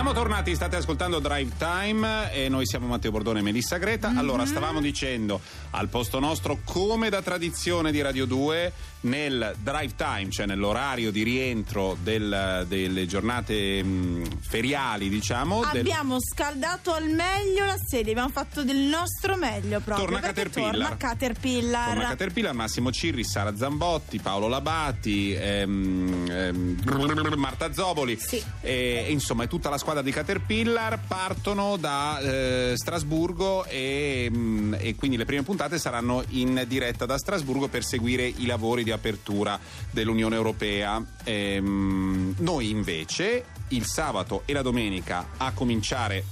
Siamo 0.00 0.14
tornati, 0.14 0.54
state 0.54 0.76
ascoltando 0.76 1.18
Drive 1.18 1.52
Time 1.58 2.32
e 2.32 2.48
noi 2.48 2.64
siamo 2.64 2.86
Matteo 2.86 3.10
Bordone 3.10 3.40
e 3.40 3.42
Melissa 3.42 3.76
Greta. 3.76 4.08
Mm-hmm. 4.08 4.16
Allora, 4.16 4.46
stavamo 4.46 4.80
dicendo 4.80 5.42
al 5.72 5.88
posto 5.88 6.18
nostro, 6.18 6.60
come 6.64 7.10
da 7.10 7.20
tradizione 7.20 7.92
di 7.92 8.00
Radio 8.00 8.24
2, 8.24 8.72
nel 9.02 9.54
drive 9.62 9.94
time, 9.96 10.30
cioè 10.30 10.46
nell'orario 10.46 11.10
di 11.10 11.22
rientro 11.22 11.96
del, 12.02 12.64
delle 12.66 13.06
giornate 13.06 13.82
mh, 13.82 14.40
feriali, 14.40 15.08
diciamo. 15.08 15.60
Abbiamo 15.60 16.14
del... 16.14 16.22
scaldato 16.22 16.92
al 16.92 17.08
meglio 17.08 17.66
la 17.66 17.78
serie, 17.78 18.12
abbiamo 18.12 18.30
fatto 18.30 18.62
del 18.62 18.78
nostro 18.78 19.36
meglio 19.36 19.80
proprio. 19.80 20.06
Torna 20.06 20.20
Caterpillar. 20.20 20.70
Torna 20.72 20.96
Caterpillar. 20.96 21.88
Torna 21.88 22.08
Caterpillar, 22.08 22.54
Massimo 22.54 22.90
Cirri, 22.90 23.24
Sara 23.24 23.54
Zambotti, 23.54 24.18
Paolo 24.18 24.48
Labati, 24.48 25.32
ehm, 25.34 26.26
ehm, 26.30 27.34
Marta 27.36 27.72
Zoboli. 27.72 28.18
Sì. 28.18 28.42
E, 28.60 29.06
insomma, 29.08 29.44
è 29.44 29.48
tutta 29.48 29.68
la 29.68 29.76
squadra 29.76 29.89
di 30.00 30.12
Caterpillar 30.12 31.00
partono 31.06 31.76
da 31.76 32.18
eh, 32.20 32.72
Strasburgo 32.76 33.64
e, 33.64 34.30
mh, 34.30 34.76
e 34.78 34.94
quindi 34.94 35.16
le 35.16 35.24
prime 35.24 35.42
puntate 35.42 35.78
saranno 35.78 36.22
in 36.28 36.64
diretta 36.68 37.04
da 37.04 37.18
Strasburgo 37.18 37.66
per 37.66 37.84
seguire 37.84 38.24
i 38.24 38.46
lavori 38.46 38.84
di 38.84 38.92
apertura 38.92 39.58
dell'Unione 39.90 40.36
Europea. 40.36 41.02
Ehm, 41.24 42.36
noi 42.38 42.70
invece 42.70 43.44
il 43.68 43.84
sabato 43.84 44.42
e 44.46 44.52
la 44.52 44.62
domenica 44.62 45.30
a 45.36 45.50
cominciare 45.52 46.24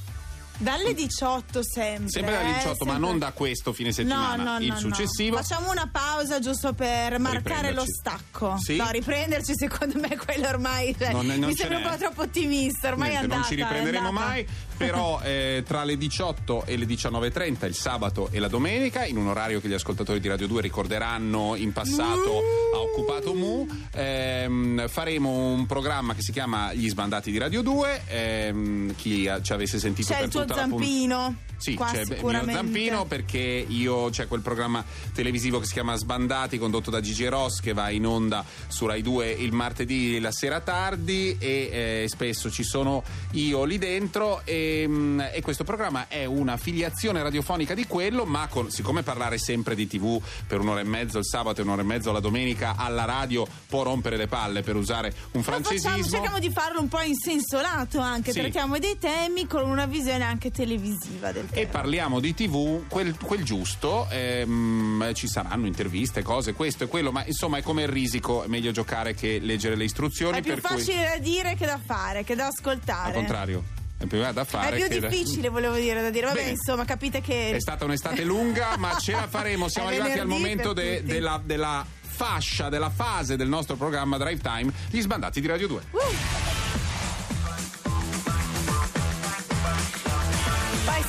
dalle 0.58 0.92
18 0.92 1.62
sempre. 1.62 2.08
Sempre 2.08 2.32
dalle 2.32 2.52
18, 2.54 2.58
eh, 2.58 2.74
sempre. 2.74 2.86
ma 2.86 2.98
non 2.98 3.18
da 3.18 3.32
questo 3.32 3.72
fine 3.72 3.92
settimana. 3.92 4.42
No, 4.42 4.52
no, 4.52 4.58
il 4.58 4.72
no, 4.72 4.78
successivo. 4.78 5.36
Facciamo 5.36 5.70
una 5.70 5.88
pausa 5.90 6.40
giusto 6.40 6.72
per 6.72 7.18
marcare 7.18 7.72
lo 7.72 7.84
stacco. 7.86 8.56
Sì? 8.58 8.76
No, 8.76 8.90
riprenderci 8.90 9.52
secondo 9.54 9.98
me 9.98 10.16
quello 10.16 10.48
ormai. 10.48 10.94
Cioè, 10.98 11.12
non, 11.12 11.26
non 11.26 11.38
mi 11.40 11.54
sembra 11.54 11.78
un 11.78 11.84
po' 11.84 11.96
troppo 11.96 12.22
ottimista. 12.22 12.88
Ormai 12.88 13.10
Niente, 13.10 13.26
è 13.28 13.30
andata, 13.30 13.40
Non 13.40 13.48
ci 13.48 13.54
riprenderemo 13.54 14.12
mai. 14.12 14.46
Però 14.76 15.20
eh, 15.24 15.62
tra 15.66 15.84
le 15.84 15.96
18 15.96 16.64
e 16.66 16.76
le 16.76 16.86
19.30 16.86 17.66
il 17.66 17.74
sabato 17.74 18.28
e 18.30 18.38
la 18.38 18.48
domenica, 18.48 19.04
in 19.04 19.16
un 19.16 19.28
orario 19.28 19.60
che 19.60 19.68
gli 19.68 19.74
ascoltatori 19.74 20.20
di 20.20 20.28
Radio 20.28 20.46
2 20.46 20.60
ricorderanno 20.60 21.54
in 21.56 21.72
passato 21.72 22.32
uh. 22.32 22.76
ha 22.76 22.80
occupato 22.80 23.34
Mu, 23.34 23.66
ehm, 23.92 24.88
faremo 24.88 25.52
un 25.52 25.66
programma 25.66 26.14
che 26.14 26.22
si 26.22 26.32
chiama 26.32 26.72
Gli 26.72 26.88
sbandati 26.88 27.30
di 27.30 27.38
Radio 27.38 27.62
2. 27.62 28.02
Ehm, 28.08 28.94
chi 28.96 29.30
ci 29.42 29.52
avesse 29.52 29.78
sentito 29.78 30.12
C'è 30.12 30.20
per 30.20 30.28
tutta 30.48 30.66
la. 30.66 30.68
Zampino. 30.68 31.46
Sì, 31.58 31.74
Qua 31.74 31.90
c'è 31.90 32.02
il 32.02 32.18
mio 32.22 32.52
Zampino 32.52 33.04
perché 33.04 33.66
io 33.66 34.10
c'è 34.10 34.28
quel 34.28 34.42
programma 34.42 34.84
televisivo 35.12 35.58
che 35.58 35.66
si 35.66 35.72
chiama 35.72 35.96
Sbandati 35.96 36.56
condotto 36.56 36.88
da 36.88 37.00
Gigi 37.00 37.26
Ross 37.26 37.58
che 37.58 37.72
va 37.72 37.90
in 37.90 38.06
onda 38.06 38.44
su 38.68 38.86
Rai 38.86 39.02
2 39.02 39.28
il 39.30 39.52
martedì 39.52 40.20
la 40.20 40.30
sera 40.30 40.60
tardi 40.60 41.36
e 41.36 42.02
eh, 42.04 42.08
spesso 42.08 42.48
ci 42.48 42.62
sono 42.62 43.02
io 43.32 43.64
lì 43.64 43.76
dentro 43.76 44.42
e, 44.44 44.86
mh, 44.86 44.92
mm, 44.92 45.20
e, 45.32 45.42
questo 45.42 45.64
programma 45.64 46.06
è 46.06 46.24
una 46.26 46.56
filiazione 46.56 47.20
radiofonica 47.24 47.74
di 47.74 47.86
quello 47.88 48.24
ma 48.24 48.46
con, 48.46 48.70
siccome 48.70 49.02
parlare 49.02 49.36
sempre 49.36 49.74
di 49.74 49.88
tv 49.88 50.22
per 50.46 50.60
un'ora 50.60 50.78
e 50.78 50.84
mezzo 50.84 51.18
il 51.18 51.26
sabato 51.26 51.60
e 51.60 51.64
un'ora 51.64 51.82
e 51.82 51.84
mezzo 51.84 52.12
la 52.12 52.20
domenica 52.20 52.76
alla 52.76 53.04
radio 53.04 53.44
può 53.66 53.82
rompere 53.82 54.16
le 54.16 54.28
palle 54.28 54.62
per 54.62 54.76
usare 54.76 55.12
un 55.32 55.42
francesismo. 55.42 55.90
Facciamo, 55.90 56.08
cerchiamo 56.08 56.38
di 56.38 56.50
farlo 56.50 56.80
un 56.80 56.88
po' 56.88 57.00
in 57.00 57.16
senso 57.16 57.60
lato 57.60 57.98
anche, 57.98 58.30
sì. 58.30 58.38
trattiamo 58.38 58.78
dei 58.78 58.96
temi 58.96 59.48
con 59.48 59.68
una 59.68 59.86
visione 59.86 60.22
anche 60.22 60.37
televisiva 60.38 61.32
del 61.32 61.46
e 61.50 61.66
parliamo 61.66 62.20
di 62.20 62.34
tv 62.34 62.86
quel, 62.88 63.16
quel 63.20 63.42
giusto 63.42 64.06
ehm, 64.10 65.12
ci 65.14 65.26
saranno 65.26 65.66
interviste 65.66 66.22
cose 66.22 66.52
questo 66.52 66.84
e 66.84 66.86
quello 66.86 67.10
ma 67.10 67.24
insomma 67.26 67.58
è 67.58 67.62
come 67.62 67.82
il 67.82 67.88
risico 67.88 68.44
è 68.44 68.46
meglio 68.46 68.70
giocare 68.70 69.14
che 69.14 69.38
leggere 69.40 69.74
le 69.74 69.84
istruzioni 69.84 70.38
è 70.38 70.42
più 70.42 70.56
facile 70.56 70.94
cui... 70.94 71.04
da 71.04 71.18
dire 71.18 71.54
che 71.56 71.66
da 71.66 71.80
fare 71.84 72.22
che 72.22 72.34
da 72.34 72.46
ascoltare 72.46 73.08
al 73.08 73.14
contrario 73.14 73.64
è 73.98 74.06
più 74.06 74.20
da 74.20 74.44
fare. 74.44 74.76
È 74.76 74.88
più 74.88 75.00
difficile, 75.00 75.42
da... 75.42 75.50
volevo 75.50 75.74
dire, 75.74 76.00
da 76.00 76.10
dire. 76.10 76.26
Vabbè, 76.26 76.38
Bene. 76.38 76.50
insomma, 76.50 76.84
capite 76.84 77.20
che. 77.20 77.50
È 77.50 77.60
stata 77.60 77.84
un'estate 77.84 78.22
lunga, 78.24 78.76
ma 78.76 78.96
ce 78.96 79.10
la 79.10 79.26
faremo. 79.26 79.68
Siamo 79.68 79.88
arrivati 79.88 80.20
al 80.20 80.28
momento 80.28 80.72
de, 80.72 81.02
della, 81.02 81.42
della, 81.44 81.84
fascia, 82.18 82.68
della 82.68 82.90
fase 82.90 83.36
del 83.36 83.48
nostro 83.48 83.76
programma 83.76 84.16
Drive 84.16 84.40
Time, 84.40 84.72
gli 84.90 85.00
sbandati 85.00 85.40
di 85.40 85.46
Radio 85.46 85.68
2. 85.68 85.82
Uh. 85.92 86.47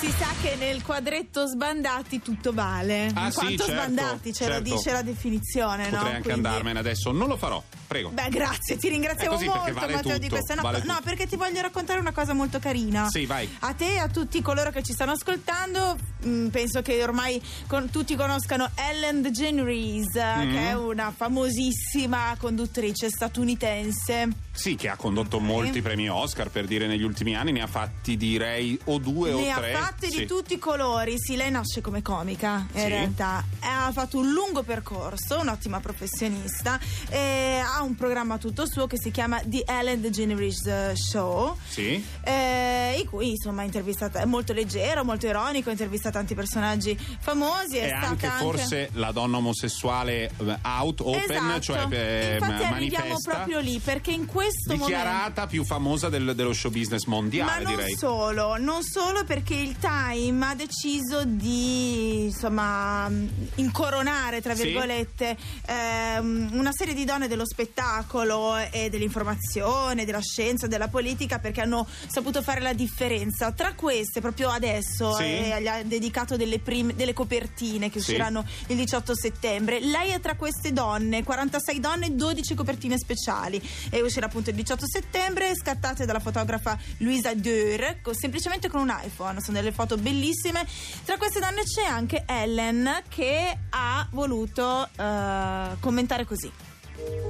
Si 0.10 0.16
sa 0.18 0.34
che 0.42 0.56
nel 0.56 0.82
quadretto 0.82 1.46
sbandati 1.46 2.22
tutto 2.22 2.52
vale. 2.52 3.12
Ah, 3.14 3.28
In 3.28 3.34
quanto 3.34 3.46
sì, 3.46 3.58
certo, 3.58 3.72
sbandati 3.72 4.34
ce 4.34 4.46
certo. 4.46 4.54
lo 4.54 4.76
dice 4.76 4.92
la 4.92 5.02
definizione, 5.04 5.84
Potrei 5.84 6.00
no? 6.00 6.08
anche 6.08 6.22
Quindi... 6.22 6.48
andarmene 6.48 6.80
adesso, 6.80 7.12
non 7.12 7.28
lo 7.28 7.38
farò. 7.38 7.62
Prego. 7.86 8.10
Beh, 8.10 8.30
grazie, 8.30 8.78
ti 8.78 8.90
ringraziamo 8.90 9.40
molto, 9.40 9.74
vale 9.74 9.94
Matteo, 9.94 10.02
tutto, 10.02 10.18
di 10.18 10.30
questa 10.30 10.56
no, 10.56 10.62
vale 10.62 10.82
no, 10.84 11.00
perché 11.04 11.28
ti 11.28 11.36
voglio 11.36 11.62
raccontare 11.62 12.00
una 12.00 12.12
cosa 12.12 12.34
molto 12.34 12.60
carina. 12.60 13.08
Sì, 13.10 13.26
vai. 13.26 13.48
A 13.60 13.74
te 13.74 13.94
e 13.94 13.98
a 13.98 14.08
tutti 14.08 14.42
coloro 14.42 14.72
che 14.72 14.82
ci 14.82 14.94
stanno 14.94 15.12
ascoltando, 15.12 15.98
mh, 16.24 16.30
mm, 16.30 16.48
penso 16.48 16.82
che 16.82 17.02
ormai 17.04 17.42
con, 17.68 17.90
tutti 17.90 18.16
conoscano 18.16 18.70
Ellen 18.76 19.22
DeGeneres, 19.22 20.16
mm-hmm. 20.16 20.52
che 20.52 20.70
è 20.70 20.74
una 20.74 21.14
famosissima 21.16 22.36
conduttrice 22.40 23.10
statunitense. 23.10 24.48
Sì, 24.60 24.76
che 24.76 24.90
ha 24.90 24.98
condotto 24.98 25.38
okay. 25.38 25.48
molti 25.48 25.82
premi 25.82 26.10
Oscar, 26.10 26.50
per 26.50 26.66
dire 26.66 26.86
negli 26.86 27.04
ultimi 27.04 27.34
anni, 27.34 27.54
ne 27.54 27.62
ha 27.62 27.68
fatti 27.68 28.18
direi 28.18 28.78
o 28.86 28.98
due 28.98 29.32
ne 29.32 29.54
o 29.54 29.56
tre. 29.58 29.72
Ne 29.72 29.78
ha 29.78 29.80
fatti 29.86 30.12
sì. 30.12 30.18
di 30.18 30.26
tutti 30.26 30.56
i 30.56 30.60
colori. 30.60 31.16
Sì, 31.18 31.38
lei 31.38 31.50
nasce 31.50 31.80
come 31.80 32.02
comica, 32.02 32.68
in 32.74 32.80
sì. 32.82 32.88
realtà. 32.90 33.42
Ha 33.62 33.90
fatto 33.94 34.18
un 34.18 34.30
lungo 34.32 34.64
percorso, 34.64 35.40
un'ottima 35.40 35.80
professionista, 35.80 36.78
ha 37.10 37.82
un 37.82 37.96
programma 37.96 38.38
tutto 38.38 38.68
suo 38.68 38.86
che 38.86 38.98
si 39.00 39.12
chiama 39.12 39.40
The 39.46 39.64
Ellen 39.66 40.02
DeGeneres 40.02 40.92
Show. 40.92 41.56
Sì. 41.66 42.04
Eh, 42.22 42.98
in 43.00 43.08
cui 43.08 43.30
insomma 43.30 43.64
intervistata, 43.64 44.20
è 44.20 44.26
molto 44.26 44.52
leggero, 44.52 45.06
molto 45.06 45.26
ironico, 45.26 45.70
intervista 45.70 46.12
tanti 46.12 46.36
personaggi 46.36 47.00
famosi. 47.20 47.78
È, 47.78 47.88
è 47.88 47.92
anche, 47.92 48.28
anche 48.28 48.44
forse 48.44 48.90
la 48.96 49.14
donna 49.14 49.38
omosessuale 49.38 50.30
eh, 50.38 50.58
out, 50.64 51.00
open, 51.00 51.22
esatto. 51.30 51.62
cioè 51.62 51.88
eh, 51.90 52.34
Infatti 52.34 52.52
manifesta. 52.52 52.76
arriviamo 52.76 53.16
proprio 53.24 53.60
lì 53.60 53.80
perché 53.80 54.12
in 54.12 54.26
questo 54.26 54.48
dichiarata 54.66 55.18
momento... 55.20 55.48
più 55.48 55.64
famosa 55.64 56.10
del, 56.10 56.34
dello 56.36 56.54
show 56.54 56.72
business 56.72 57.06
mondiale, 57.06 57.64
Ma 57.64 57.70
non 57.70 57.76
direi. 57.76 57.96
solo, 57.96 58.58
non 58.58 58.84
solo 58.84 59.24
perché 59.24 59.56
il 59.56 59.78
Time 59.78 60.46
ha 60.46 60.56
deciso 60.56 61.24
di 61.26 62.26
insomma 62.26 63.10
incoronare 63.56 64.42
tra 64.42 64.54
virgolette 64.54 65.38
sì. 65.40 65.72
ehm, 65.72 66.50
una 66.54 66.72
serie 66.72 66.94
di 66.94 67.06
donne 67.06 67.28
dello 67.28 67.46
spettacolo 67.46 68.58
e 68.58 68.90
dell'informazione, 68.90 70.06
della 70.06 70.22
scienza, 70.22 70.68
della 70.68 70.88
politica 70.88 71.40
perché 71.40 71.62
hanno 71.62 71.88
saputo 72.08 72.42
fare 72.42 72.62
la 72.62 72.74
differenza. 72.74 73.52
Tra 73.52 73.74
queste, 73.74 74.22
proprio 74.22 74.50
adesso, 74.50 75.16
sì. 75.16 75.24
eh, 75.24 75.62
gli 75.62 75.68
ha 75.68 75.84
dedicato 75.84 76.36
delle, 76.38 76.60
prime, 76.60 76.96
delle 76.96 77.14
copertine 77.14 77.90
che 77.90 78.00
usciranno 78.00 78.46
sì. 78.46 78.72
il 78.72 78.78
18 78.78 79.16
settembre. 79.16 79.80
Lei 79.80 80.12
è 80.12 80.20
tra 80.20 80.36
queste 80.36 80.72
donne, 80.74 81.24
46 81.24 81.80
donne, 81.80 82.16
12 82.16 82.56
copertine 82.56 82.98
speciali. 82.98 83.62
E 83.90 84.02
uscirà 84.02 84.26
appunto 84.26 84.39
il 84.48 84.56
18 84.56 84.86
settembre, 84.88 85.54
scattate 85.56 86.06
dalla 86.06 86.20
fotografa 86.20 86.78
Luisa 86.98 87.34
Deur, 87.34 87.98
semplicemente 88.12 88.70
con 88.70 88.82
un 88.82 88.96
iPhone. 89.04 89.42
Sono 89.42 89.58
delle 89.58 89.72
foto 89.72 89.98
bellissime. 89.98 90.66
Tra 91.04 91.18
queste 91.18 91.40
donne 91.40 91.64
c'è 91.64 91.86
anche 91.86 92.24
Ellen 92.26 93.04
che 93.08 93.58
ha 93.70 94.08
voluto 94.12 94.88
uh, 94.98 95.80
commentare 95.80 96.26
così. 96.26 96.52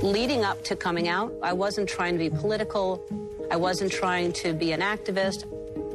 leading 0.02 0.44
up 0.44 0.64
to 0.66 0.76
coming 0.76 1.08
out, 1.08 1.34
I 1.44 1.54
wasn't 1.54 1.90
trying 1.90 2.14
to 2.14 2.20
be 2.20 2.30
political. 2.30 3.04
I 3.52 3.56
wasn't 3.56 3.92
trying 3.92 4.34
to 4.34 4.54
be 4.54 4.72
an 4.72 4.82
activist. 4.82 5.46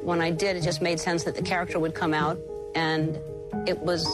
When 0.03 0.21
I 0.21 0.31
did, 0.31 0.57
it 0.57 0.63
just 0.63 0.83
made 0.83 1.01
sense 1.01 1.25
that 1.25 1.35
the 1.35 1.43
character 1.43 1.79
would 1.79 1.95
come 1.95 2.13
out. 2.13 2.39
And 2.75 3.19
it 3.67 3.79
was 3.79 4.05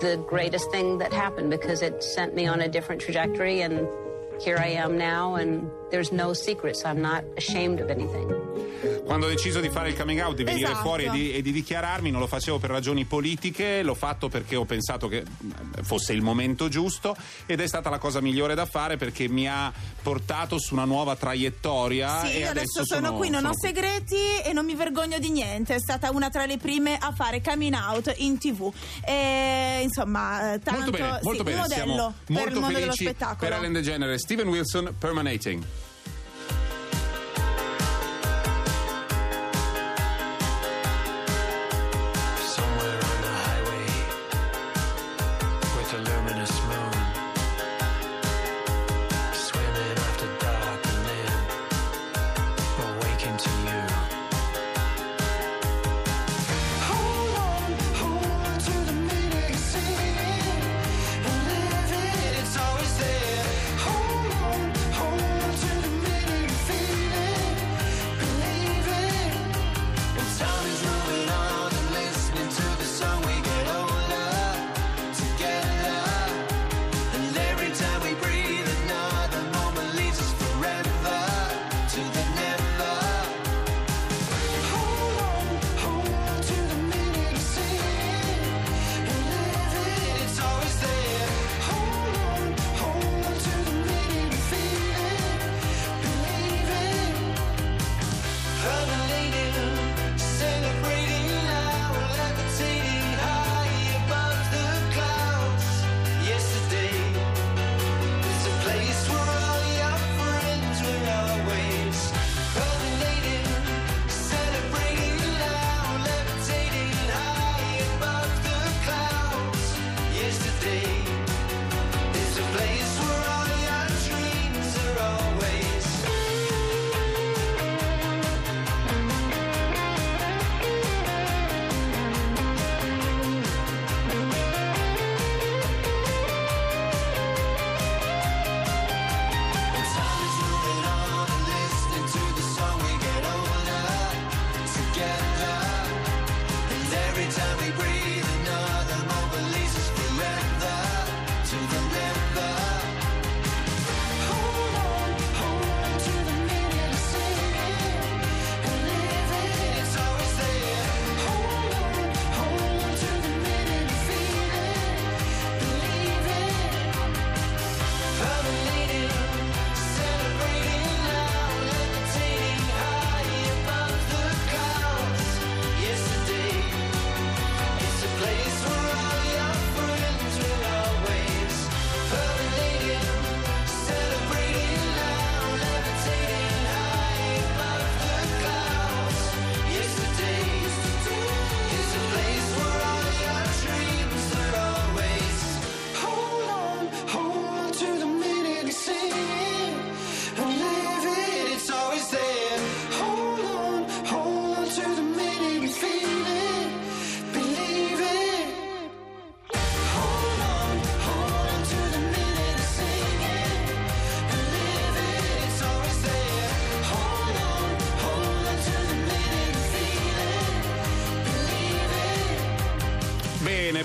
the 0.00 0.22
greatest 0.28 0.70
thing 0.70 0.98
that 0.98 1.12
happened 1.12 1.50
because 1.50 1.82
it 1.82 2.02
sent 2.02 2.34
me 2.34 2.46
on 2.46 2.60
a 2.60 2.68
different 2.68 3.00
trajectory. 3.00 3.62
And 3.62 3.88
here 4.40 4.56
I 4.58 4.68
am 4.68 4.96
now, 4.96 5.34
and 5.34 5.70
there's 5.90 6.12
no 6.12 6.32
secrets. 6.32 6.84
I'm 6.84 7.00
not 7.00 7.24
ashamed 7.36 7.80
of 7.80 7.90
anything. 7.90 8.28
Quando 9.10 9.26
ho 9.26 9.30
deciso 9.30 9.58
di 9.58 9.70
fare 9.70 9.88
il 9.88 9.96
coming 9.96 10.20
out, 10.20 10.36
di 10.36 10.44
venire 10.44 10.66
esatto. 10.66 10.82
fuori 10.82 11.06
e 11.06 11.10
di, 11.10 11.32
e 11.32 11.42
di, 11.42 11.50
dichiararmi, 11.50 12.12
non 12.12 12.20
lo 12.20 12.28
facevo 12.28 12.60
per 12.60 12.70
ragioni 12.70 13.06
politiche, 13.06 13.82
l'ho 13.82 13.96
fatto 13.96 14.28
perché 14.28 14.54
ho 14.54 14.64
pensato 14.64 15.08
che 15.08 15.24
fosse 15.82 16.12
il 16.12 16.22
momento 16.22 16.68
giusto 16.68 17.16
ed 17.44 17.58
è 17.60 17.66
stata 17.66 17.90
la 17.90 17.98
cosa 17.98 18.20
migliore 18.20 18.54
da 18.54 18.66
fare 18.66 18.96
perché 18.96 19.28
mi 19.28 19.48
ha 19.48 19.72
portato 20.00 20.60
su 20.60 20.74
una 20.74 20.84
nuova 20.84 21.16
traiettoria. 21.16 22.20
Sì, 22.20 22.38
io 22.38 22.50
adesso, 22.50 22.50
adesso 22.50 22.84
sono, 22.84 23.06
sono, 23.06 23.18
qui, 23.18 23.30
non 23.30 23.40
sono 23.40 23.52
ho 23.52 23.58
segreti 23.58 24.42
e 24.44 24.52
non 24.52 24.64
mi 24.64 24.76
vergogno 24.76 25.18
di 25.18 25.30
niente. 25.30 25.74
È 25.74 25.80
stata 25.80 26.12
una 26.12 26.28
tra 26.28 26.46
le 26.46 26.58
prime 26.58 26.96
a 26.96 27.10
fare 27.10 27.42
coming 27.42 27.74
out 27.74 28.14
in 28.18 28.38
tv. 28.38 28.72
E, 29.04 29.80
insomma, 29.82 30.56
tanto 30.62 30.82
molto 30.82 30.90
bene, 30.92 31.18
molto 31.22 31.38
sì, 31.38 31.42
bene. 31.42 31.56
modello 31.56 31.74
Siamo 31.84 32.14
per 32.26 32.36
molto 32.36 32.50
il 32.50 32.60
mondo 32.60 32.78
dello 32.78 32.92
spettacolo. 32.92 33.48
per 33.48 33.58
Ellen 33.58 33.72
DeGeneres, 33.72 34.22
Steven 34.22 34.46
Wilson, 34.46 34.94
Permanating. 34.96 35.64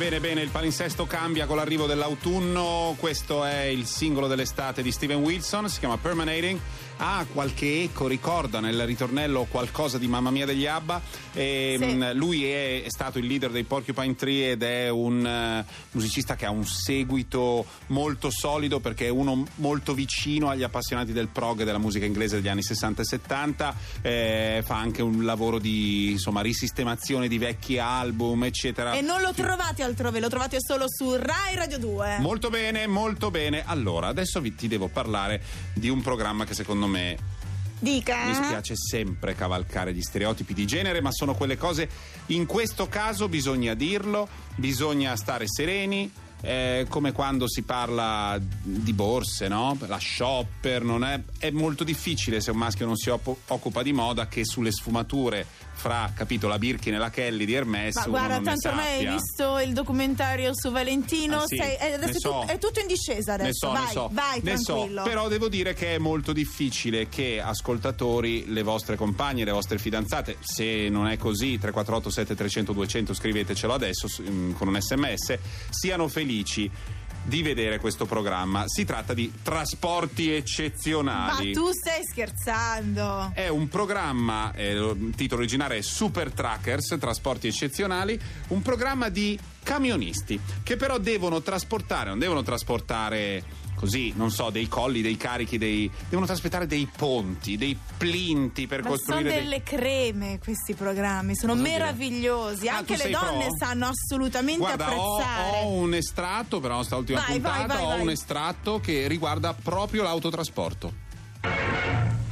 Bene, 0.06 0.20
bene, 0.20 0.42
il 0.44 0.50
palinsesto 0.50 1.08
cambia 1.08 1.48
con 1.48 1.56
l'arrivo 1.56 1.88
dell'autunno. 1.88 2.96
Questo 3.00 3.44
è 3.44 3.64
il 3.64 3.88
singolo 3.88 4.28
dell'estate 4.28 4.84
di 4.84 4.92
Steven 4.92 5.18
Wilson, 5.18 5.68
si 5.68 5.80
chiama 5.80 5.98
Permanating. 5.98 6.60
Ha 6.98 7.26
qualche 7.34 7.84
eco, 7.84 8.08
ricorda 8.08 8.60
nel 8.60 8.86
ritornello 8.86 9.46
qualcosa 9.50 9.98
di 9.98 10.08
Mamma 10.08 10.32
mia 10.32 10.46
degli 10.46 10.66
Abba. 10.66 11.02
E, 11.34 11.76
Sì. 11.78 11.86
mh, 11.86 12.14
lui 12.14 12.46
è, 12.46 12.84
è 12.84 12.90
stato 12.90 13.20
il 13.20 13.26
leader 13.26 13.52
dei 13.52 13.64
Porcupine 13.64 14.16
Tree 14.16 14.52
ed 14.52 14.64
è 14.64 14.90
un 14.90 15.26
eh, 15.26 15.66
musicista 15.92 16.36
che 16.36 16.46
ha 16.46 16.52
un 16.52 16.66
seguito 16.66 17.66
molto 17.88 18.30
solido 18.30 18.80
perché 18.80 19.08
è 19.08 19.10
uno 19.10 19.46
molto 19.56 19.94
vicino 19.94 20.50
agli 20.50 20.64
appassionati 20.64 21.12
del 21.12 21.28
prog 21.28 21.60
e 21.62 21.66
della 21.66 21.78
musica 21.80 22.06
inglese 22.06 22.38
degli 22.38 22.48
anni 22.48 22.64
60 22.64 23.02
e 23.02 23.06
70. 23.06 23.76
Eh, 24.02 24.64
fa 24.66 24.76
anche 24.78 25.02
un 25.02 25.26
lavoro 25.26 25.60
di 25.60 26.12
insomma, 26.12 26.42
risistemazione 26.42 27.28
di 27.28 27.38
vecchi 27.38 27.78
album, 27.78 28.46
eccetera. 28.46 28.94
E 28.94 29.02
non 29.02 29.22
lo 29.22 29.34
trovate 29.34 29.84
altrove, 29.84 30.20
lo 30.22 30.30
trovate 30.30 30.58
solo 30.62 30.86
su 30.88 31.14
Rai 31.16 31.56
Radio 31.56 31.78
2. 31.78 32.20
Molto 32.20 32.50
bene, 32.50 32.88
molto 32.88 33.32
bene. 33.32 33.64
Allora, 33.66 34.08
adesso 34.08 34.40
vi, 34.40 34.56
ti 34.56 34.68
devo 34.70 34.88
parlare 34.88 35.42
di 35.74 35.90
un 35.90 36.02
programma 36.02 36.46
che 36.46 36.54
secondo 36.54 36.85
me 36.88 37.18
Dica. 37.80 38.26
mi 38.26 38.34
spiace 38.34 38.76
sempre 38.76 39.36
cavalcare 39.36 39.94
gli 39.94 40.02
stereotipi 40.02 40.54
di 40.54 40.66
genere, 40.66 41.02
ma 41.02 41.12
sono 41.12 41.36
quelle 41.36 41.58
cose. 41.58 41.90
In 42.28 42.46
questo 42.46 42.88
caso 42.88 43.28
bisogna 43.28 43.74
dirlo, 43.74 44.28
bisogna 44.56 45.16
stare 45.16 45.46
sereni. 45.48 46.12
eh, 46.42 46.86
come 46.90 47.12
quando 47.12 47.48
si 47.50 47.64
parla 47.64 48.38
di 48.40 48.94
borse, 48.94 49.48
no? 49.48 49.76
La 49.88 49.98
shopper, 50.00 50.84
non 50.84 51.04
è, 51.04 51.20
è 51.40 51.50
molto 51.50 51.84
difficile 51.84 52.40
se 52.40 52.52
un 52.52 52.58
maschio 52.58 52.86
non 52.86 52.96
si 52.98 53.10
oppo- 53.10 53.40
occupa 53.48 53.82
di 53.82 53.94
moda 53.94 54.28
che 54.28 54.46
sulle 54.46 54.72
sfumature 54.72 55.48
fra, 55.76 56.12
capito, 56.16 56.48
la 56.48 56.58
Birkin 56.58 56.94
e 56.96 56.98
la 56.98 57.10
Kelly 57.10 57.46
di 57.46 57.54
Hermes 57.54 57.96
Ma 57.96 58.06
guarda, 58.08 58.40
tanto 58.40 58.70
ormai 58.70 59.06
hai 59.06 59.14
visto 59.14 59.60
il 59.60 59.74
documentario 59.74 60.52
su 60.54 60.72
Valentino, 60.72 61.42
Ah, 61.42 61.46
sì, 61.46 61.58
sei- 61.58 61.76
eh, 61.80 61.94
adesso 61.94 62.12
è, 62.18 62.20
so. 62.20 62.40
tut- 62.40 62.50
è 62.52 62.58
tutto 62.58 62.80
in 62.80 62.88
discesa 62.88 63.34
adesso. 63.34 63.68
So, 63.68 63.72
vai, 63.72 63.92
so, 63.92 64.10
vai, 64.12 64.42
ne 64.42 64.54
tranquillo. 64.56 65.04
però 65.04 65.28
devo 65.28 65.48
dire 65.50 65.74
che 65.74 65.96
è 65.96 65.98
molto 65.98 66.34
difficile 66.34 67.08
che 67.10 67.42
ascoltatori, 67.42 68.46
le 68.52 68.64
vostre 68.64 68.96
compagne, 68.96 69.44
le 69.44 69.52
vostre 69.52 69.78
fidanzate, 69.78 70.38
se 70.42 70.88
non 70.90 71.08
è 71.08 71.18
così, 71.18 71.58
348 71.60 72.10
7300 72.10 72.74
200 72.74 73.14
scrivetecelo 73.14 73.74
adesso 73.74 74.08
mm, 74.22 74.54
con 74.54 74.68
un 74.70 74.80
sms, 74.82 75.38
siano 75.70 76.08
felici 76.08 76.70
di 77.26 77.42
vedere 77.42 77.80
questo 77.80 78.06
programma. 78.06 78.66
Si 78.68 78.86
tratta 78.86 79.14
di 79.14 79.32
trasporti 79.42 80.28
Ma 80.30 80.36
eccezionali. 80.36 81.52
tu 81.52 81.70
stai 81.72 82.02
scherzando. 82.04 83.32
È 83.34 83.48
un 83.48 83.68
programma, 83.68 84.54
eh, 84.54 84.74
il 84.74 85.14
titolo 85.16 85.42
originale 85.42 85.78
è 85.78 85.82
Super 85.82 86.32
Trackers, 86.32 86.96
trasporti 87.00 87.48
eccezionali, 87.48 88.20
un 88.50 88.62
programma 88.62 89.10
di 89.10 89.38
camionisti 89.64 90.40
che 90.64 90.76
però 90.78 91.00
devono 91.00 91.42
trasportare, 91.42 92.10
non 92.10 92.20
devono 92.20 92.44
trasportare 92.44 93.44
così, 93.76 94.14
non 94.16 94.32
so, 94.32 94.50
dei 94.50 94.68
colli, 94.68 95.02
dei 95.02 95.18
carichi, 95.18 95.58
dei, 95.58 95.90
devono 96.08 96.26
trasportare 96.26 96.66
dei 96.66 96.88
ponti, 96.96 97.58
dei 97.58 97.78
plinti 97.98 98.68
per 98.68 98.80
Ma 98.82 98.86
sono 98.90 98.98
costruire 98.98 99.30
dei- 99.32 99.44
delle 99.44 99.64
creme 99.64 100.40
questi 100.44 100.74
programmi, 100.74 101.36
sono 101.36 101.54
Cosa 101.54 101.64
meravigliosi. 101.64 102.68
Ah, 102.68 102.78
Anche 102.78 102.98
le 102.98 103.10
donne 103.10 103.46
pro? 103.48 103.58
sanno 103.58 103.88
assolutamente 103.88 104.60
Guarda, 104.60 104.98
ho, 104.98 105.16
apprezzare. 105.18 105.58
ho 105.64 105.68
un 105.74 105.94
estratto, 105.94 106.60
però 106.60 106.84
sta 106.84 106.96
ultima 106.96 107.20
Vai, 107.28 107.40
vai, 107.40 107.52
puntata, 107.60 107.74
vai, 107.76 107.84
ho 107.84 107.88
vai. 107.90 108.02
un 108.02 108.10
estratto 108.10 108.80
che 108.80 109.08
riguarda 109.08 109.54
proprio 109.54 110.04
l'autotrasporto. 110.04 111.04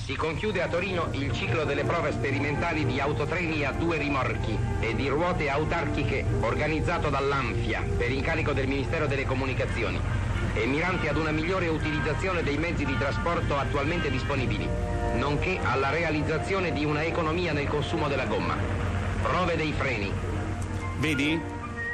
Si 0.06 0.16
conchiude 0.16 0.62
a 0.62 0.68
Torino 0.68 1.08
il 1.12 1.32
ciclo 1.32 1.64
delle 1.64 1.86
prove 1.86 2.12
sperimentali 2.12 2.86
di 2.86 3.00
autotreni 3.00 3.64
a 3.64 3.72
due 3.72 3.98
rimorchi 3.98 4.58
e 4.82 4.96
di 4.96 5.08
ruote 5.08 5.50
autarchiche 5.50 6.26
organizzato 6.42 7.10
dall'Anfia 7.10 7.82
per 7.98 8.12
incarico 8.12 8.52
del 8.52 8.68
Ministero 8.68 9.08
delle 9.08 9.24
Comunicazioni 9.26 9.98
e 10.54 10.66
miranti 10.66 11.08
ad 11.08 11.18
una 11.18 11.32
migliore 11.32 11.68
utilizzazione 11.68 12.44
dei 12.44 12.58
mezzi 12.58 12.86
di 12.86 12.98
trasporto 12.98 13.58
attualmente 13.58 14.10
disponibili, 14.10 14.68
nonché 15.16 15.60
alla 15.64 15.90
realizzazione 15.90 16.72
di 16.72 16.86
una 16.86 17.04
economia 17.04 17.54
nel 17.54 17.68
consumo 17.68 18.08
della 18.08 18.26
gomma. 18.26 18.56
Prove 19.22 19.56
dei 19.56 19.74
freni, 19.78 20.12
Vedi? 20.98 21.40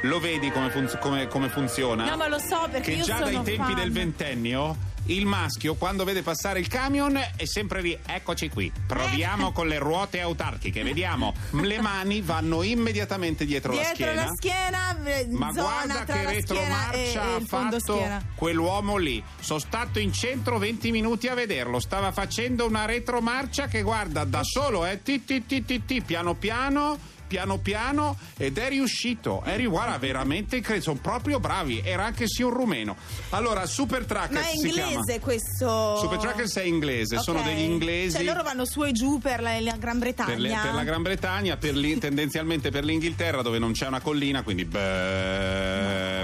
Lo 0.02 0.20
vedi 0.20 0.50
come, 0.50 0.70
funz- 0.70 0.98
come- 0.98 1.26
come 1.26 1.48
funziona? 1.48 2.08
No, 2.08 2.16
ma 2.16 2.28
lo 2.28 2.38
so 2.38 2.68
perché 2.70 2.92
che 2.92 2.98
io 2.98 3.04
già 3.04 3.18
dai 3.18 3.34
tempi 3.42 3.56
fan. 3.56 3.74
del 3.74 3.90
ventennio 3.92 4.76
il 5.10 5.26
maschio 5.26 5.74
quando 5.74 6.04
vede 6.04 6.22
passare 6.22 6.60
il 6.60 6.68
camion 6.68 7.16
è 7.36 7.44
sempre 7.44 7.80
lì 7.82 7.98
eccoci 8.06 8.48
qui 8.48 8.70
proviamo 8.86 9.48
Eh. 9.48 9.52
con 9.52 9.66
le 9.66 9.78
ruote 9.78 10.20
autarchiche 10.20 10.82
vediamo 10.82 11.34
le 11.52 11.80
mani 11.80 12.20
vanno 12.20 12.62
immediatamente 12.62 13.44
dietro, 13.44 13.72
Dietro 13.72 13.88
la 13.90 13.94
schiena 13.96 14.24
la 14.24 14.30
schiena, 14.34 15.04
eh, 15.04 15.26
ma 15.30 15.50
guarda 15.50 16.04
che 16.04 16.24
retromarcia 16.24 17.22
ha 17.36 17.40
fatto 17.46 17.78
schiena. 17.80 18.22
quell'uomo 18.34 18.96
lì. 18.96 19.22
Sono 19.40 19.58
stato 19.58 19.98
in 19.98 20.12
centro 20.12 20.58
20 20.58 20.90
minuti 20.90 21.26
a 21.28 21.34
vederlo. 21.34 21.80
Stava 21.80 22.12
facendo 22.12 22.66
una 22.66 22.84
retromarcia 22.84 23.66
che 23.66 23.82
guarda 23.82 24.24
da 24.24 24.40
solo, 24.42 24.84
eh, 24.86 25.02
ti, 25.02 25.24
ti, 25.24 25.44
ti, 25.46 25.64
ti, 25.64 25.84
ti, 25.84 26.02
piano 26.02 26.34
piano. 26.34 26.98
Piano 27.30 27.58
piano 27.58 28.16
ed 28.36 28.58
è 28.58 28.68
riuscito, 28.70 29.42
è 29.44 29.54
ri- 29.56 29.66
guarda 29.66 29.96
veramente 29.98 30.56
incredibile, 30.56 30.82
sono 30.84 30.98
proprio 31.00 31.38
bravi, 31.38 31.80
era 31.84 32.04
anche 32.04 32.26
sì 32.26 32.42
un 32.42 32.50
rumeno. 32.50 32.96
Allora, 33.28 33.66
Super 33.66 34.04
Trackers 34.04 34.40
Ma 34.40 34.48
è 34.48 34.52
inglese 34.56 35.20
questo? 35.20 35.96
Super 35.98 36.18
Trackers 36.18 36.56
è 36.56 36.64
inglese, 36.64 37.20
sono 37.20 37.38
Ok. 37.38 37.44
degli 37.44 37.60
inglesi. 37.60 38.16
Cioè 38.16 38.24
loro 38.24 38.42
vanno 38.42 38.64
su 38.64 38.82
e 38.82 38.90
giù 38.90 39.20
per 39.20 39.42
la, 39.42 39.60
la 39.60 39.76
Gran 39.78 40.00
Bretagna. 40.00 40.28
Per, 40.30 40.38
le- 40.40 40.58
per 40.60 40.74
la 40.74 40.82
Gran 40.82 41.02
Bretagna, 41.02 41.56
per 41.56 41.76
l'I- 41.76 41.98
tendenzialmente 42.00 42.70
per 42.70 42.82
l'Inghilterra 42.82 43.42
dove 43.42 43.60
non 43.60 43.70
c'è 43.70 43.86
una 43.86 44.00
collina, 44.00 44.42
quindi 44.42 44.64
beh, 44.64 44.78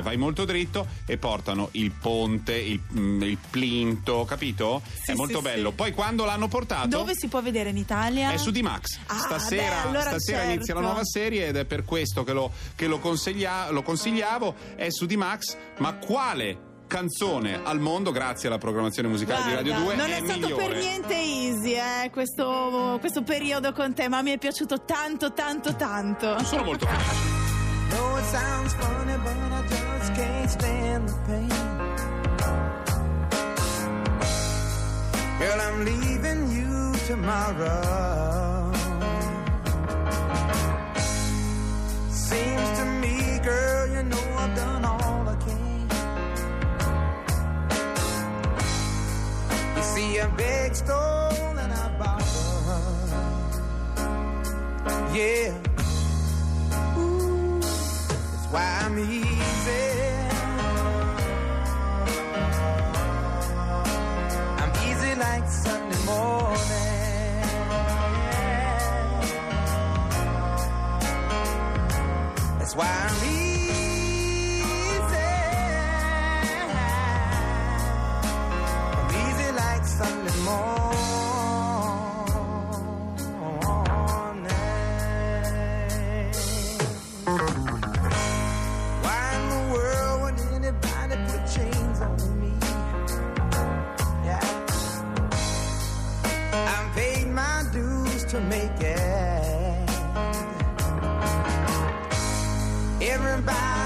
vai 0.01 0.17
molto 0.17 0.45
dritto 0.45 0.87
e 1.07 1.17
portano 1.19 1.69
il 1.73 1.91
ponte, 1.91 2.55
il, 2.55 2.81
mm, 2.93 3.23
il 3.23 3.39
plinto, 3.51 4.25
capito? 4.25 4.83
Sì, 5.03 5.13
è 5.13 5.15
molto 5.15 5.39
sì, 5.39 5.43
bello. 5.43 5.71
sì. 5.71 5.75
Poi 5.75 5.93
quando 5.93 6.25
l'hanno 6.25 6.49
portato 6.49 6.89
Dove 6.89 7.15
si 7.15 7.29
può 7.29 7.43
vedere 7.43 7.71
in 7.71 7.77
Italia? 7.77 8.31
è 8.31 8.37
su 8.37 8.51
D-Max. 8.51 8.99
Ah, 9.07 9.19
stasera 9.19 9.83
beh, 9.83 9.89
allora 9.89 10.09
stasera 10.11 10.39
certo. 10.39 10.55
inizia 10.55 10.75
la 10.75 10.81
nuova 10.81 11.05
serie 11.05 11.47
ed 11.47 11.57
è 11.57 11.65
per 11.65 11.85
questo 11.85 12.25
che 12.25 12.33
lo, 12.33 12.53
che 12.75 12.87
lo 12.87 12.99
consiglia- 12.99 13.71
lo 13.71 13.83
consigliavo. 13.83 14.55
È 14.77 14.89
su 14.91 15.07
D-Max, 15.07 15.57
ma 15.79 15.95
quale 15.95 16.75
canzone 16.87 17.61
al 17.63 17.81
mondo, 17.81 18.13
grazie 18.13 18.49
alla 18.49 18.59
programmazione 18.59 19.09
musicale 19.09 19.43
Guarda, 19.43 19.63
di 19.63 19.71
Radio 19.71 19.85
2, 19.85 19.97
non 19.97 20.11
è, 20.11 20.21
stato 20.23 20.39
migliore? 20.39 20.67
per 20.67 20.77
niente 20.77 21.15
easy 21.15 21.73
eh, 21.73 22.11
questo, 22.11 22.97
questo 23.01 23.23
periodo 23.23 23.73
con 23.73 23.95
te, 23.95 24.09
ma 24.09 24.23
mi 24.23 24.33
è 24.33 24.39
piaciuto 24.39 24.85
tanto, 24.85 25.33
tanto, 25.33 25.75
tanto. 25.75 26.43
Sono 26.45 26.63
molto 26.63 26.87
felice. 26.87 27.45
can't 30.17 30.51
stand 30.51 31.09
the 31.11 31.15
pain. 31.27 31.49
Well, 35.41 35.61
I'm 35.61 35.85
leaving 35.85 36.51
you 36.51 36.95
tomorrow. 37.07 38.36
why 72.77 72.85
I. 72.85 74.06
everybody 103.17 103.86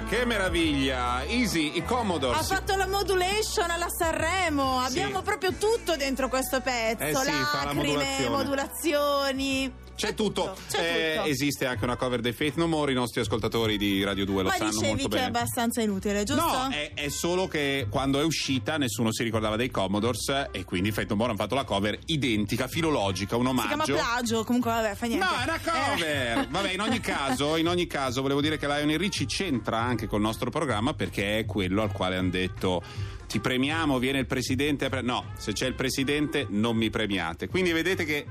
meraviglia, 0.00 0.04
che 0.04 0.24
meraviglia! 0.24 1.24
Easy, 1.24 1.76
i 1.76 1.80
Ha 1.80 1.84
Commodores. 1.84 2.46
fatto 2.46 2.76
la 2.76 2.86
modulation 2.86 3.70
alla 3.70 3.88
Sanremo, 3.88 4.80
abbiamo 4.80 5.22
proprio 5.22 5.52
tutto 5.54 5.96
dentro 5.96 6.28
questo 6.28 6.60
pezzo, 6.60 7.02
Eh 7.04 7.24
sì, 7.24 7.30
lacrime, 7.30 8.28
modulazioni. 8.28 9.72
C'è 10.06 10.14
tutto. 10.14 10.56
c'è 10.68 10.78
Eh, 10.80 11.16
tutto. 11.16 11.28
esiste 11.28 11.66
anche 11.66 11.84
una 11.84 11.96
cover 11.96 12.20
dei 12.20 12.32
Faith 12.32 12.56
No 12.56 12.66
More, 12.66 12.92
i 12.92 12.94
nostri 12.94 13.20
ascoltatori 13.20 13.76
di 13.76 14.02
Radio 14.02 14.24
2 14.24 14.42
lo 14.42 14.48
Ma 14.48 14.54
sanno 14.54 14.70
dicevi 14.70 14.86
molto 14.88 15.08
che 15.08 15.14
è 15.16 15.18
bene. 15.20 15.26
abbastanza 15.38 15.80
inutile, 15.82 16.24
giusto? 16.24 16.44
No, 16.46 16.68
è, 16.70 16.92
è 16.94 17.08
solo 17.08 17.46
che 17.48 17.86
quando 17.90 18.18
è 18.20 18.24
uscita 18.24 18.76
nessuno 18.78 19.12
si 19.12 19.22
ricordava 19.22 19.56
dei 19.56 19.70
Commodores 19.70 20.48
e 20.52 20.64
quindi 20.64 20.90
Faith 20.92 21.10
No 21.10 21.16
More 21.16 21.30
hanno 21.30 21.38
fatto 21.38 21.54
la 21.54 21.64
cover 21.64 21.98
identica, 22.06 22.66
filologica, 22.66 23.36
un 23.36 23.46
si 23.46 23.52
chiama 23.66 23.72
omaggio. 23.74 23.94
plagio, 23.94 24.44
comunque 24.44 24.70
vabbè, 24.70 24.94
fa 24.94 25.06
niente. 25.06 25.24
No, 25.26 25.32
è 25.38 25.42
una 25.44 25.60
cover! 25.62 26.38
Eh. 26.38 26.46
Vabbè, 26.48 26.72
in 26.72 26.80
ogni 26.80 27.00
caso, 27.00 27.56
in 27.56 27.68
ogni 27.68 27.86
caso, 27.86 28.22
volevo 28.22 28.40
dire 28.40 28.56
che 28.56 28.66
Lionel 28.66 28.98
Ricci 28.98 29.26
c'entra 29.26 29.78
anche 29.80 30.06
col 30.06 30.20
nostro 30.20 30.50
programma 30.50 30.94
perché 30.94 31.38
è 31.40 31.44
quello 31.44 31.82
al 31.82 31.92
quale 31.92 32.16
hanno 32.16 32.30
detto 32.30 32.82
ti 33.28 33.38
premiamo, 33.38 33.98
viene 33.98 34.18
il 34.20 34.26
presidente. 34.26 34.86
a 34.86 34.88
pre-". 34.88 35.02
No, 35.02 35.32
se 35.36 35.52
c'è 35.52 35.66
il 35.66 35.74
presidente 35.74 36.46
non 36.48 36.76
mi 36.76 36.90
premiate. 36.90 37.48
Quindi 37.48 37.72
vedete 37.72 38.04
che 38.04 38.26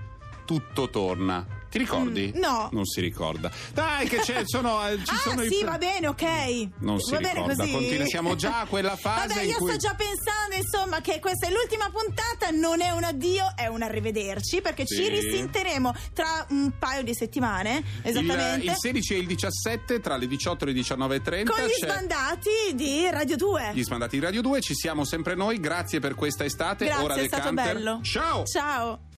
tutto 0.46 0.90
torna. 0.90 1.46
Ti 1.70 1.78
ricordi? 1.78 2.34
Mm, 2.36 2.40
no. 2.40 2.70
Non 2.72 2.86
si 2.86 3.00
ricorda. 3.02 3.52
Dai, 3.74 4.08
che 4.08 4.18
c'è, 4.18 4.42
sono, 4.46 4.86
eh, 4.88 4.98
ci 4.98 5.04
ah, 5.14 5.18
sono 5.18 5.44
i 5.44 5.50
sì, 5.50 5.60
pre- 5.60 5.70
va 5.70 5.78
bene, 5.78 6.08
ok. 6.08 6.68
Non 6.80 7.00
si 7.00 7.12
va 7.12 7.18
bene 7.18 7.34
ricorda, 7.34 7.56
così. 7.56 7.72
continua- 7.72 8.06
siamo 8.08 8.36
già 8.36 8.62
a 8.62 8.66
quella 8.66 8.96
fase 8.98 9.28
Vabbè, 9.28 9.42
io 9.44 9.58
cui- 9.58 9.70
sto 9.70 9.78
già 9.78 9.96
pensando, 9.96 10.56
insomma, 10.56 11.02
che 11.02 11.20
questa 11.20 11.48
è 11.48 11.52
l'ultima 11.52 11.90
puntata, 11.92 12.50
non 12.52 12.82
è 12.82 12.90
un 12.90 13.04
addio, 13.04 13.54
è 13.56 13.68
un 13.68 13.82
arrivederci, 13.84 14.62
perché 14.62 14.86
Sì. 14.86 14.96
ci 14.96 15.08
risentiremo 15.10 15.94
tra 16.14 16.46
un 16.50 16.72
paio 16.80 17.04
di 17.04 17.14
settimane, 17.14 17.84
esattamente. 18.02 18.66
Il, 18.66 18.72
il 18.72 18.76
16 18.78 19.14
e 19.14 19.18
il 19.18 19.28
17 19.28 20.00
tra 20.00 20.18
le 20.18 20.28
18 20.28 20.64
e 20.66 20.68
le 20.74 20.74
19.30 20.80 21.46
con 21.46 21.64
gli 21.66 21.70
c'è 21.70 21.86
sbandati 21.88 22.50
di 22.74 23.08
Radio 23.12 23.36
2. 23.36 23.72
gli 23.74 23.84
sbandati 23.84 24.18
di 24.18 24.24
Radio 24.26 24.42
2 24.42 24.62
ci 24.62 24.74
siamo 24.74 25.04
sempre 25.06 25.36
noi 25.36 25.60
grazie 25.60 26.00
per 26.00 26.16
questa 26.16 26.44
estate 26.46 26.86
Grazie, 26.86 27.04
ora 27.04 27.16
è 27.16 27.26
stato 27.28 27.44
Canter. 27.44 27.74
bello. 27.76 28.00
ciao 28.04 28.44
Ciao. 28.46 29.00